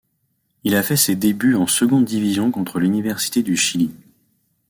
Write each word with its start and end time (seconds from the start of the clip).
Il 0.63 0.73
a 0.75 0.81
fait 0.81 0.95
ses 0.95 1.15
débuts 1.15 1.53
en 1.53 1.67
seconde 1.67 2.05
division 2.05 2.49
contre 2.49 2.79
l’Université 2.79 3.43
du 3.43 3.55
Chili. 3.55 3.91